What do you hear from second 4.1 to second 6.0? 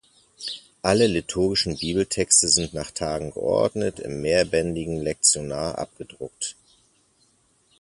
mehrbändigen Lektionar